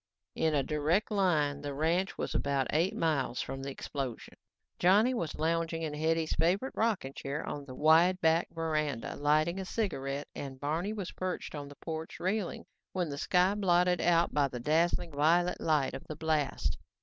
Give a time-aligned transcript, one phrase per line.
[0.33, 4.33] In a direct line, the ranch house was about eight miles from the explosion.
[4.79, 9.63] Johnny was lounging in Hetty's favorite rocking chair on the wide back verandah, lighting a
[9.63, 14.33] cigarette and Barney was perched on the porch railing when the sky was blotted out
[14.33, 16.79] by the dazzling violet light of the blast.